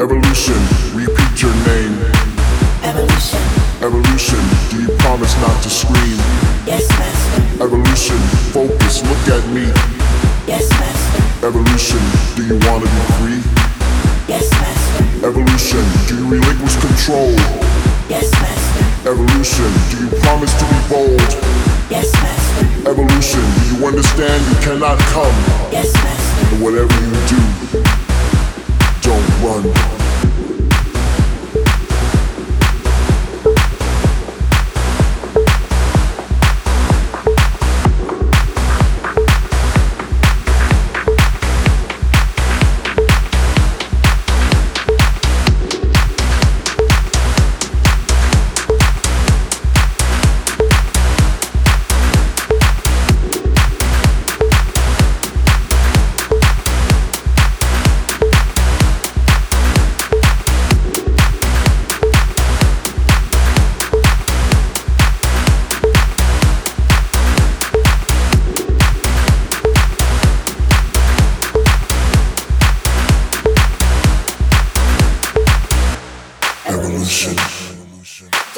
Evolution, 0.00 0.56
repeat 0.96 1.42
your 1.42 1.52
name. 1.68 1.92
Evolution. 2.80 3.36
Evolution, 3.84 4.40
do 4.72 4.80
you 4.80 4.88
promise 4.96 5.36
not 5.44 5.52
to 5.62 5.68
scream? 5.68 6.16
Yes, 6.64 6.88
master. 6.96 7.62
Evolution, 7.62 8.16
focus, 8.48 9.04
look 9.04 9.24
at 9.28 9.44
me. 9.52 9.68
Yes, 10.48 10.64
master. 10.80 11.20
Evolution, 11.44 12.00
do 12.32 12.48
you 12.48 12.56
wanna 12.64 12.88
be 12.88 13.02
free? 13.20 13.40
Yes, 14.24 14.48
master. 14.56 15.04
Evolution, 15.28 15.84
do 16.08 16.16
you 16.16 16.26
relinquish 16.32 16.80
control? 16.80 17.36
Yes, 18.08 18.32
master. 18.40 18.84
Evolution, 19.04 19.68
do 19.92 19.96
you 20.00 20.08
promise 20.24 20.56
to 20.56 20.64
be 20.64 20.80
bold? 20.88 21.28
Yes, 21.92 22.08
master. 22.24 22.88
Evolution, 22.88 23.44
do 23.44 23.76
you 23.76 23.86
understand 23.86 24.40
you 24.48 24.56
cannot 24.64 24.96
come? 25.12 25.36
Yes, 25.68 25.92
master. 25.92 26.56
And 26.56 26.64
whatever 26.64 26.96
you 27.04 27.12
do, 27.28 27.99
don't 29.62 29.99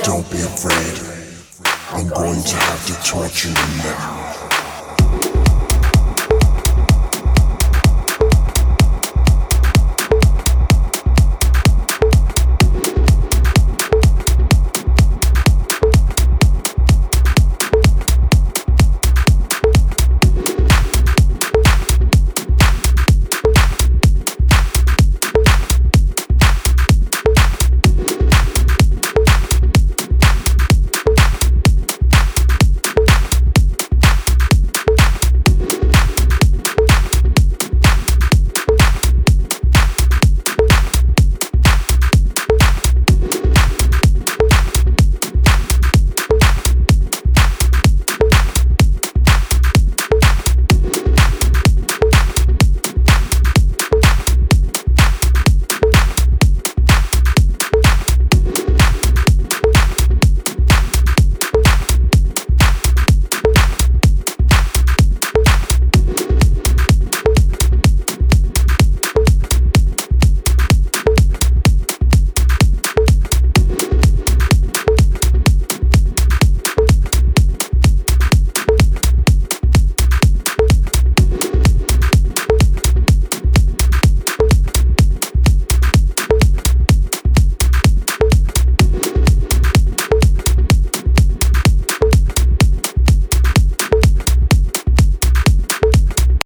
Don't 0.04 0.28
be 0.32 0.38
afraid. 0.38 0.98
I'm 1.92 2.08
going 2.08 2.42
to 2.42 2.56
have 2.56 2.86
to 2.86 3.08
torture 3.08 3.50
you 3.50 3.54
now. 3.84 4.41